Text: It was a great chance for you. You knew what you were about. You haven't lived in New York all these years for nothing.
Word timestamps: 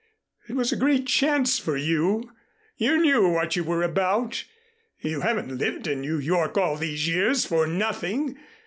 It 0.49 0.53
was 0.55 0.71
a 0.71 0.75
great 0.77 1.05
chance 1.05 1.59
for 1.59 1.77
you. 1.77 2.31
You 2.75 2.97
knew 2.97 3.29
what 3.29 3.55
you 3.55 3.63
were 3.63 3.83
about. 3.83 4.45
You 4.97 5.21
haven't 5.21 5.59
lived 5.59 5.85
in 5.85 6.01
New 6.01 6.17
York 6.17 6.57
all 6.57 6.75
these 6.75 7.07
years 7.07 7.45
for 7.45 7.67
nothing. 7.67 8.35